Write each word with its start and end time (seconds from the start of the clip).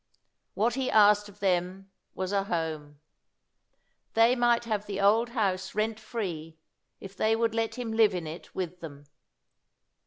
What 0.55 0.73
he 0.73 0.89
asked 0.89 1.29
of 1.29 1.39
them 1.41 1.91
was 2.15 2.31
a 2.31 2.45
home. 2.45 2.99
They 4.15 4.35
might 4.35 4.65
have 4.65 4.87
the 4.87 4.99
old 4.99 5.29
house 5.29 5.75
rent 5.75 5.99
free, 5.99 6.57
if 6.99 7.15
they 7.15 7.35
would 7.35 7.53
let 7.53 7.75
him 7.75 7.91
live 7.93 8.15
in 8.15 8.25
it 8.25 8.55
with 8.55 8.79
them. 8.79 9.05